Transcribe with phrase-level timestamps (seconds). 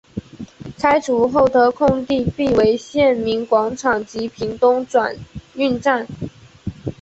[0.79, 5.15] 拆除后的空地辟为县民广场及屏东转
[5.53, 6.07] 运站。